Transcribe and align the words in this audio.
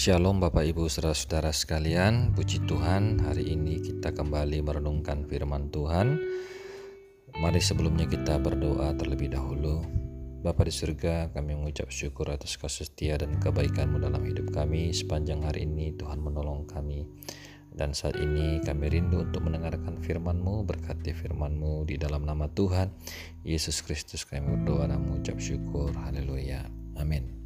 Shalom 0.00 0.40
Bapak 0.40 0.64
Ibu 0.64 0.88
Saudara-saudara 0.88 1.52
sekalian. 1.52 2.32
Puji 2.32 2.64
Tuhan 2.64 3.20
hari 3.20 3.52
ini 3.52 3.84
kita 3.84 4.16
kembali 4.16 4.64
merenungkan 4.64 5.28
firman 5.28 5.68
Tuhan. 5.68 6.16
Mari 7.36 7.60
sebelumnya 7.60 8.08
kita 8.08 8.40
berdoa 8.40 8.96
terlebih 8.96 9.28
dahulu. 9.28 9.84
Bapa 10.40 10.64
di 10.64 10.72
surga 10.72 11.28
kami 11.36 11.52
mengucap 11.52 11.92
syukur 11.92 12.32
atas 12.32 12.56
kasih 12.56 12.88
setia 12.88 13.20
dan 13.20 13.36
kebaikanmu 13.44 14.00
dalam 14.00 14.24
hidup 14.24 14.48
kami. 14.56 14.88
Sepanjang 14.96 15.44
hari 15.44 15.68
ini 15.68 15.92
Tuhan 15.92 16.24
menolong 16.24 16.64
kami. 16.64 17.04
Dan 17.68 17.92
saat 17.92 18.16
ini 18.16 18.56
kami 18.64 18.88
rindu 18.88 19.28
untuk 19.28 19.44
mendengarkan 19.44 20.00
firman-Mu 20.00 20.64
Berkati 20.64 21.12
firman-Mu 21.12 21.84
di 21.84 22.00
dalam 22.00 22.24
nama 22.24 22.48
Tuhan 22.48 22.88
Yesus 23.44 23.84
Kristus. 23.84 24.24
Kami 24.24 24.64
berdoa 24.64 24.88
dan 24.88 25.04
mengucap 25.04 25.36
syukur. 25.36 25.92
Haleluya. 25.92 26.64
Amin 26.96 27.39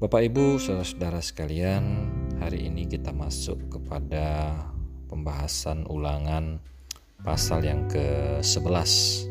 Bapak 0.00 0.32
Ibu, 0.32 0.56
saudara-saudara 0.56 1.20
sekalian, 1.20 2.08
hari 2.40 2.72
ini 2.72 2.88
kita 2.88 3.12
masuk 3.12 3.68
kepada 3.68 4.56
pembahasan 5.12 5.84
ulangan 5.92 6.56
pasal 7.20 7.60
yang 7.60 7.84
ke-11. 7.84 9.28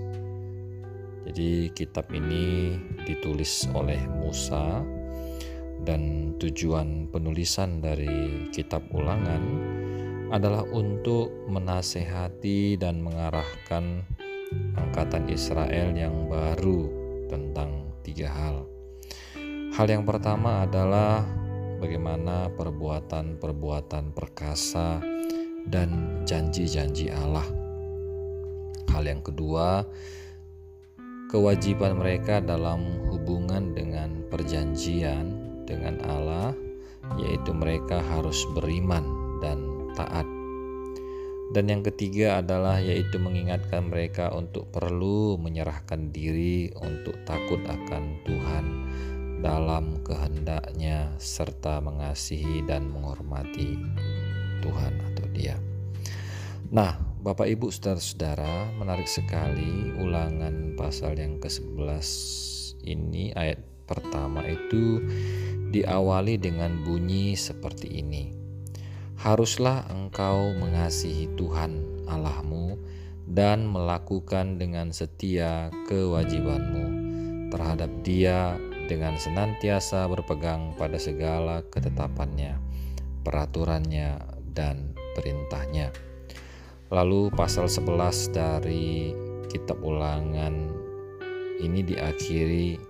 Jadi 1.25 1.73
kitab 1.73 2.13
ini 2.13 2.77
ditulis 3.01 3.65
oleh 3.73 3.97
Musa 4.13 4.85
dan 5.89 6.37
tujuan 6.37 7.09
penulisan 7.09 7.81
dari 7.81 8.45
kitab 8.53 8.85
ulangan 8.93 9.41
adalah 10.29 10.61
untuk 10.69 11.33
menasehati 11.49 12.77
dan 12.77 13.01
mengarahkan 13.01 14.05
angkatan 14.77 15.33
Israel 15.33 15.97
yang 15.97 16.29
baru 16.29 16.93
tentang 17.25 17.89
tiga 18.05 18.29
hal 18.29 18.68
Hal 19.69 19.85
yang 19.85 20.01
pertama 20.01 20.65
adalah 20.65 21.21
bagaimana 21.77 22.49
perbuatan-perbuatan 22.57 24.17
perkasa 24.17 24.97
dan 25.69 26.21
janji-janji 26.25 27.13
Allah. 27.13 27.45
Hal 28.89 29.05
yang 29.05 29.21
kedua, 29.21 29.85
kewajiban 31.29 32.01
mereka 32.01 32.41
dalam 32.41 32.81
hubungan 33.13 33.77
dengan 33.77 34.25
perjanjian 34.33 35.37
dengan 35.69 36.01
Allah, 36.09 36.49
yaitu 37.21 37.53
mereka 37.53 38.01
harus 38.01 38.41
beriman 38.57 39.05
dan 39.37 39.61
taat. 39.93 40.25
Dan 41.53 41.65
yang 41.69 41.85
ketiga 41.85 42.41
adalah 42.41 42.81
yaitu 42.81 43.21
mengingatkan 43.21 43.89
mereka 43.89 44.33
untuk 44.33 44.69
perlu 44.73 45.37
menyerahkan 45.37 46.09
diri 46.09 46.73
untuk 46.77 47.17
takut 47.25 47.61
akan 47.65 48.21
Tuhan 48.25 48.65
dalam 49.39 50.03
kehendaknya 50.03 51.15
serta 51.15 51.79
mengasihi 51.79 52.63
dan 52.67 52.91
menghormati 52.91 53.79
Tuhan 54.59 54.93
atau 55.11 55.25
dia. 55.31 55.55
Nah, 56.69 56.99
Bapak 57.19 57.51
Ibu 57.51 57.67
Saudara-saudara, 57.67 58.71
menarik 58.79 59.09
sekali 59.09 59.91
ulangan 59.99 60.77
pasal 60.79 61.19
yang 61.19 61.41
ke-11 61.43 62.07
ini 62.87 63.35
ayat 63.35 63.59
pertama 63.89 64.45
itu 64.45 65.03
diawali 65.73 66.37
dengan 66.37 66.79
bunyi 66.85 67.33
seperti 67.35 67.99
ini. 67.99 68.31
Haruslah 69.19 69.83
engkau 69.91 70.55
mengasihi 70.55 71.27
Tuhan 71.35 72.05
Allahmu 72.07 72.79
dan 73.27 73.67
melakukan 73.67 74.55
dengan 74.55 74.95
setia 74.95 75.67
kewajibanmu 75.91 76.85
terhadap 77.51 77.91
Dia 78.05 78.55
dengan 78.89 79.13
senantiasa 79.21 80.09
berpegang 80.09 80.73
pada 80.73 80.97
segala 80.97 81.61
ketetapannya, 81.69 82.57
peraturannya, 83.21 84.17
dan 84.57 84.97
perintahnya. 85.13 85.93
Lalu 86.89 87.29
pasal 87.37 87.69
11 87.69 88.33
dari 88.33 89.13
kitab 89.53 89.77
ulangan 89.85 90.73
ini 91.61 91.85
diakhiri 91.85 92.81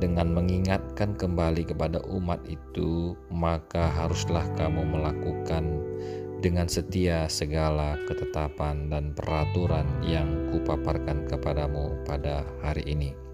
dengan 0.00 0.32
mengingatkan 0.32 1.18
kembali 1.18 1.68
kepada 1.68 2.00
umat 2.08 2.40
itu, 2.48 3.18
maka 3.28 3.90
haruslah 3.92 4.46
kamu 4.56 4.86
melakukan 4.86 5.82
dengan 6.38 6.70
setia 6.70 7.26
segala 7.26 7.98
ketetapan 8.06 8.86
dan 8.86 9.10
peraturan 9.10 9.84
yang 10.06 10.54
kupaparkan 10.54 11.26
kepadamu 11.26 11.98
pada 12.06 12.46
hari 12.62 12.86
ini. 12.86 13.27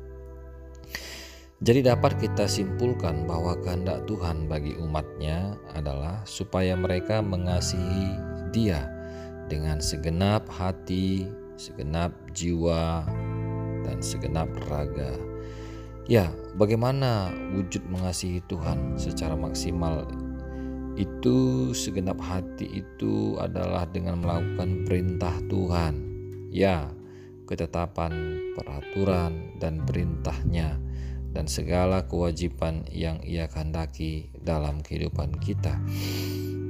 Jadi 1.63 1.87
dapat 1.87 2.19
kita 2.19 2.51
simpulkan 2.51 3.31
bahwa 3.31 3.55
kehendak 3.63 4.03
Tuhan 4.11 4.51
bagi 4.51 4.75
umatnya 4.75 5.55
adalah 5.79 6.19
supaya 6.27 6.75
mereka 6.75 7.23
mengasihi 7.23 8.19
dia 8.51 8.91
dengan 9.47 9.79
segenap 9.79 10.51
hati, 10.51 11.31
segenap 11.55 12.11
jiwa, 12.35 13.07
dan 13.87 14.03
segenap 14.03 14.51
raga. 14.67 15.15
Ya, 16.11 16.27
bagaimana 16.59 17.31
wujud 17.55 17.87
mengasihi 17.87 18.43
Tuhan 18.51 18.99
secara 18.99 19.39
maksimal 19.39 20.11
itu 20.99 21.71
segenap 21.71 22.19
hati 22.19 22.83
itu 22.83 23.39
adalah 23.39 23.87
dengan 23.87 24.19
melakukan 24.27 24.83
perintah 24.91 25.39
Tuhan. 25.47 25.95
Ya, 26.51 26.91
ketetapan, 27.47 28.43
peraturan, 28.59 29.55
dan 29.63 29.87
perintahnya 29.87 30.84
dan 31.35 31.51
segala 31.51 32.07
kewajiban 32.07 32.87
yang 32.89 33.19
Ia 33.27 33.51
kehendaki 33.51 34.31
dalam 34.39 34.81
kehidupan 34.81 35.37
kita. 35.43 35.77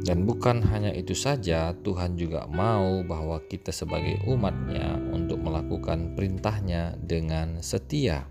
Dan 0.04 0.28
bukan 0.28 0.60
hanya 0.68 0.92
itu 0.92 1.16
saja, 1.16 1.72
Tuhan 1.80 2.20
juga 2.20 2.44
mau 2.44 3.00
bahwa 3.04 3.40
kita 3.44 3.72
sebagai 3.72 4.20
umatnya 4.28 5.00
untuk 5.12 5.40
melakukan 5.40 6.12
perintahnya 6.12 6.96
dengan 7.00 7.64
setia. 7.64 8.28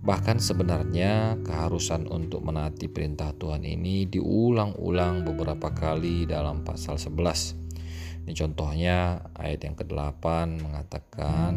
Bahkan 0.00 0.38
sebenarnya 0.38 1.34
keharusan 1.42 2.06
untuk 2.06 2.46
menaati 2.46 2.86
perintah 2.86 3.34
Tuhan 3.34 3.66
ini 3.66 4.06
diulang-ulang 4.06 5.26
beberapa 5.26 5.74
kali 5.74 6.30
dalam 6.30 6.62
pasal 6.62 6.94
11. 6.94 8.24
Ini 8.24 8.32
contohnya 8.32 9.26
ayat 9.34 9.66
yang 9.66 9.76
ke-8 9.76 10.24
mengatakan 10.62 11.52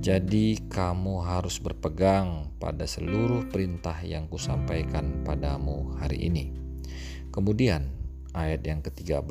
jadi 0.00 0.56
kamu 0.72 1.20
harus 1.28 1.60
berpegang 1.60 2.48
pada 2.56 2.88
seluruh 2.88 3.52
perintah 3.52 4.00
yang 4.00 4.32
kusampaikan 4.32 5.20
padamu 5.28 5.92
hari 6.00 6.24
ini. 6.24 6.56
Kemudian 7.28 7.92
ayat 8.32 8.64
yang 8.64 8.80
ke-13, 8.80 9.28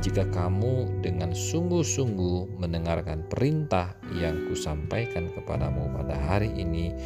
jika 0.00 0.24
kamu 0.32 1.04
dengan 1.04 1.36
sungguh-sungguh 1.36 2.56
mendengarkan 2.56 3.28
perintah 3.28 3.92
yang 4.16 4.48
kusampaikan 4.48 5.28
kepadamu 5.28 5.92
pada 5.92 6.16
hari 6.16 6.48
ini, 6.56 6.96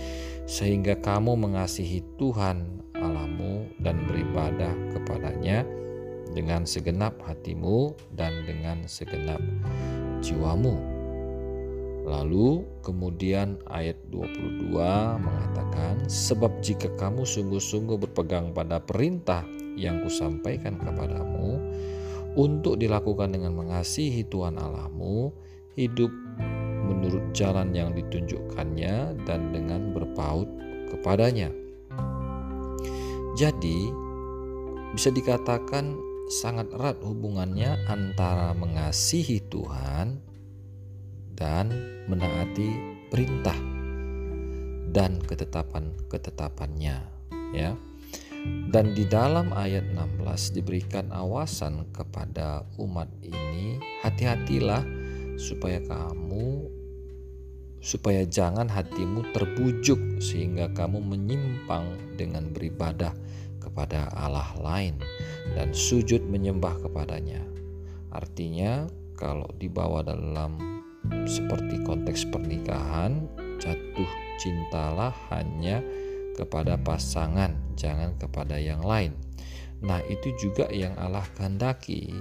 sehingga 0.47 0.95
kamu 1.03 1.35
mengasihi 1.35 2.07
Tuhan 2.23 2.87
Allahmu 2.95 3.83
dan 3.83 4.07
beribadah 4.07 4.73
kepadanya 4.95 5.67
dengan 6.39 6.63
segenap 6.63 7.19
hatimu 7.27 7.99
dan 8.15 8.47
dengan 8.47 8.87
segenap 8.87 9.43
jiwamu 10.23 10.96
Lalu 12.07 12.63
kemudian 12.87 13.59
ayat 13.67 13.99
22 14.15 14.79
mengatakan 15.19 16.07
sebab 16.07 16.63
jika 16.63 16.87
kamu 16.95 17.27
sungguh-sungguh 17.27 17.99
berpegang 17.99 18.55
pada 18.55 18.79
perintah 18.79 19.43
yang 19.75 20.07
kusampaikan 20.07 20.79
kepadamu 20.79 21.59
untuk 22.39 22.79
dilakukan 22.79 23.35
dengan 23.35 23.59
mengasihi 23.59 24.23
Tuhan 24.23 24.55
Allahmu, 24.55 25.35
hidup 25.75 26.15
menurut 26.87 27.35
jalan 27.35 27.75
yang 27.75 27.91
ditunjukkannya 27.91 29.27
dan 29.27 29.51
dengan 29.51 29.91
berpaut 29.91 30.47
kepadanya. 30.95 31.51
Jadi, 33.35 33.91
bisa 34.95 35.11
dikatakan 35.11 35.99
sangat 36.31 36.71
erat 36.71 37.03
hubungannya 37.03 37.83
antara 37.91 38.55
mengasihi 38.55 39.43
Tuhan 39.51 40.36
dan 41.37 41.71
menaati 42.09 42.75
perintah 43.13 43.57
dan 44.91 45.21
ketetapan-ketetapannya 45.21 46.97
ya. 47.53 47.77
Dan 48.47 48.95
di 48.95 49.03
dalam 49.07 49.51
ayat 49.51 49.91
16 49.91 50.55
diberikan 50.55 51.11
awasan 51.11 51.83
kepada 51.91 52.63
umat 52.79 53.11
ini, 53.23 53.77
hati-hatilah 54.07 54.87
supaya 55.35 55.83
kamu 55.83 56.71
supaya 57.83 58.27
jangan 58.27 58.67
hatimu 58.67 59.31
terbujuk 59.31 60.19
sehingga 60.19 60.71
kamu 60.75 60.99
menyimpang 61.07 61.87
dengan 62.19 62.51
beribadah 62.51 63.15
kepada 63.63 64.11
Allah 64.11 64.51
lain 64.59 64.99
dan 65.55 65.71
sujud 65.71 66.23
menyembah 66.27 66.83
kepadanya. 66.83 67.43
Artinya 68.11 68.91
kalau 69.15 69.47
dibawa 69.59 70.03
dalam 70.03 70.76
seperti 71.27 71.83
konteks 71.83 72.29
pernikahan, 72.29 73.27
jatuh 73.59 74.11
cintalah 74.39 75.13
hanya 75.33 75.81
kepada 76.37 76.77
pasangan, 76.77 77.57
jangan 77.75 78.13
kepada 78.21 78.61
yang 78.61 78.85
lain. 78.85 79.17
Nah, 79.85 80.01
itu 80.09 80.33
juga 80.37 80.69
yang 80.73 80.97
Allah 80.97 81.25
kehendaki. 81.37 82.13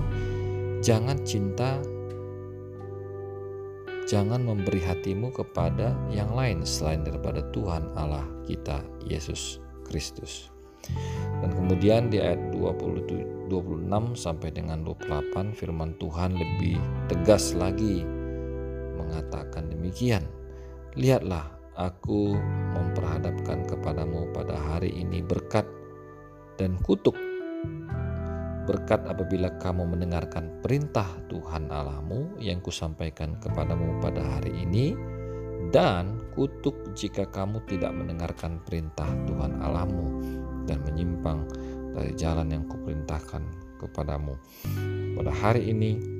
Jangan 0.83 1.23
cinta 1.23 1.79
jangan 4.05 4.45
memberi 4.45 4.77
hatimu 4.85 5.33
kepada 5.33 5.97
yang 6.13 6.29
lain 6.37 6.61
selain 6.61 7.01
daripada 7.01 7.41
Tuhan 7.49 7.89
Allah 7.97 8.23
kita 8.45 8.85
Yesus 9.01 9.57
Kristus. 9.81 10.53
Dan 11.41 11.49
kemudian 11.57 12.13
di 12.13 12.21
ayat 12.21 12.53
20, 12.53 13.49
26 13.49 14.13
sampai 14.13 14.53
dengan 14.53 14.85
28 14.85 15.57
firman 15.57 15.97
Tuhan 15.97 16.37
lebih 16.37 16.77
tegas 17.09 17.57
lagi 17.57 18.05
mengatakan 19.05 19.69
demikian. 19.69 20.25
Lihatlah 20.97 21.55
aku 21.77 22.33
memperhadapkan 22.73 23.67
kepadamu 23.69 24.31
pada 24.33 24.55
hari 24.55 24.89
ini 24.95 25.21
berkat 25.21 25.67
dan 26.55 26.79
kutuk 26.81 27.15
berkat 28.65 29.05
apabila 29.05 29.53
kamu 29.61 29.85
mendengarkan 29.85 30.49
perintah 30.65 31.05
Tuhan 31.29 31.69
Allahmu 31.69 32.41
yang 32.41 32.59
kusampaikan 32.65 33.37
kepadamu 33.37 34.01
pada 34.01 34.25
hari 34.25 34.65
ini 34.65 34.97
dan 35.69 36.17
kutuk 36.33 36.73
jika 36.97 37.29
kamu 37.29 37.61
tidak 37.69 37.93
mendengarkan 37.93 38.57
perintah 38.65 39.07
Tuhan 39.29 39.61
Allahmu 39.61 40.05
dan 40.65 40.81
menyimpang 40.81 41.45
dari 41.93 42.11
jalan 42.17 42.49
yang 42.49 42.65
kuperintahkan 42.65 43.45
kepadamu 43.77 44.33
pada 45.13 45.31
hari 45.31 45.69
ini 45.69 46.14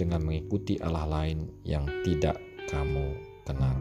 dengan 0.00 0.24
mengikuti 0.24 0.80
Allah 0.80 1.04
lain 1.04 1.52
yang 1.68 1.84
tidak 2.00 2.40
kamu 2.72 3.20
kenal. 3.44 3.76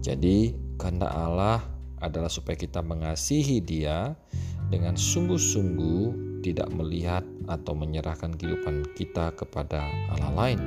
Jadi 0.00 0.56
kehendak 0.80 1.12
Allah 1.12 1.60
adalah 2.00 2.32
supaya 2.32 2.56
kita 2.56 2.80
mengasihi 2.80 3.60
Dia 3.60 4.16
dengan 4.72 4.96
sungguh-sungguh 4.96 6.24
tidak 6.40 6.68
melihat 6.72 7.24
atau 7.48 7.76
menyerahkan 7.76 8.32
kehidupan 8.36 8.84
kita 8.96 9.32
kepada 9.36 9.84
Allah 10.12 10.32
lain. 10.32 10.60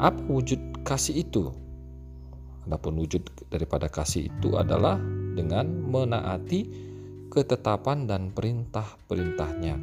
Apa 0.00 0.20
wujud 0.28 0.84
kasih 0.84 1.24
itu? 1.24 1.52
Adapun 2.64 2.96
wujud 2.96 3.24
daripada 3.52 3.92
kasih 3.92 4.32
itu 4.32 4.56
adalah 4.56 4.96
dengan 5.36 5.68
menaati 5.68 6.64
ketetapan 7.28 8.08
dan 8.08 8.32
perintah-perintahnya 8.32 9.76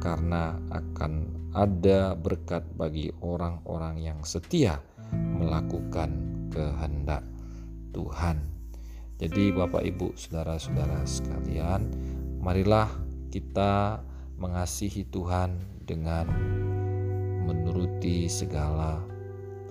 karena 0.00 0.56
akan 0.72 1.33
ada 1.54 2.18
berkat 2.18 2.66
bagi 2.74 3.14
orang-orang 3.22 4.02
yang 4.02 4.20
setia 4.26 4.82
melakukan 5.14 6.10
kehendak 6.50 7.22
Tuhan. 7.94 8.42
Jadi 9.22 9.54
Bapak 9.54 9.86
Ibu 9.86 10.18
saudara-saudara 10.18 11.06
sekalian, 11.06 11.86
marilah 12.42 12.90
kita 13.30 14.02
mengasihi 14.34 15.06
Tuhan 15.06 15.54
dengan 15.86 16.26
menuruti 17.46 18.26
segala 18.26 18.98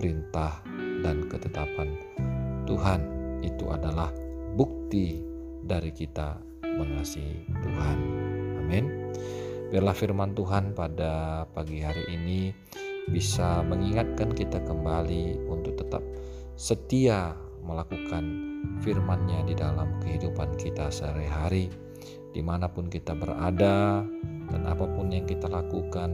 perintah 0.00 0.64
dan 1.04 1.28
ketetapan 1.28 1.92
Tuhan 2.64 3.00
itu 3.44 3.68
adalah 3.68 4.08
bukti 4.56 5.20
dari 5.60 5.92
kita 5.92 6.40
mengasihi 6.64 7.44
Tuhan. 7.60 7.98
Amin. 8.64 8.84
Biarlah 9.72 9.96
firman 9.96 10.36
Tuhan 10.36 10.76
pada 10.76 11.44
pagi 11.50 11.80
hari 11.80 12.04
ini 12.12 12.52
bisa 13.08 13.64
mengingatkan 13.64 14.32
kita 14.32 14.60
kembali 14.64 15.48
untuk 15.48 15.76
tetap 15.80 16.04
setia 16.56 17.32
melakukan 17.64 18.24
firman-Nya 18.84 19.44
di 19.48 19.54
dalam 19.56 20.00
kehidupan 20.04 20.56
kita 20.60 20.92
sehari-hari 20.92 21.72
di 22.34 22.42
mana 22.42 22.66
pun 22.66 22.90
kita 22.90 23.14
berada 23.14 24.02
dan 24.50 24.62
apa 24.66 24.84
pun 24.90 25.08
yang 25.08 25.24
kita 25.24 25.46
lakukan, 25.46 26.12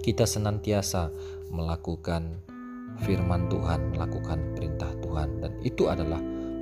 kita 0.00 0.24
senantiasa 0.24 1.12
melakukan 1.52 2.40
firman 3.04 3.46
Tuhan, 3.52 3.94
melakukan 3.94 4.56
perintah 4.56 4.90
Tuhan, 5.04 5.44
dan 5.44 5.52
itu 5.62 5.86
adalah 5.86 6.18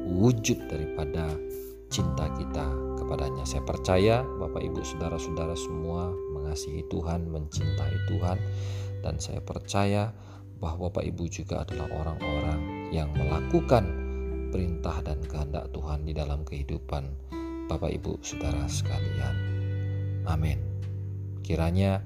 wujud 0.06 0.66
daripada 0.66 1.30
cinta 1.88 2.26
kita 2.34 2.66
kepadanya. 3.06 3.46
Saya 3.46 3.62
percaya 3.62 4.26
Bapak 4.26 4.66
Ibu 4.66 4.82
Saudara-saudara 4.82 5.54
semua 5.54 6.10
mengasihi 6.34 6.82
Tuhan, 6.90 7.30
mencintai 7.30 7.96
Tuhan, 8.10 8.38
dan 9.06 9.22
saya 9.22 9.38
percaya 9.38 10.10
bahwa 10.58 10.90
Bapak 10.90 11.06
Ibu 11.06 11.30
juga 11.30 11.62
adalah 11.62 11.86
orang-orang 11.94 12.90
yang 12.90 13.14
melakukan 13.14 13.86
perintah 14.50 14.98
dan 15.06 15.22
kehendak 15.22 15.70
Tuhan 15.70 16.02
di 16.02 16.18
dalam 16.18 16.42
kehidupan 16.42 17.06
Bapak 17.70 17.94
Ibu 17.94 18.18
Saudara 18.26 18.66
sekalian. 18.66 19.34
Amin. 20.26 20.58
Kiranya 21.46 22.02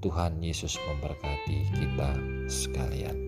Tuhan 0.00 0.40
Yesus 0.40 0.80
memberkati 0.80 1.76
kita 1.76 2.10
sekalian. 2.48 3.27